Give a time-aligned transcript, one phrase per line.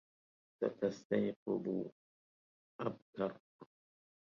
[0.61, 1.87] ستستيقظ
[2.81, 3.37] أبكر.